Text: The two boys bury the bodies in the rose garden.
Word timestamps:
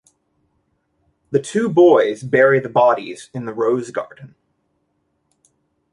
The 1.29 1.39
two 1.39 1.69
boys 1.69 2.23
bury 2.23 2.59
the 2.59 2.69
bodies 2.69 3.29
in 3.35 3.45
the 3.45 3.53
rose 3.53 3.91
garden. 3.91 4.33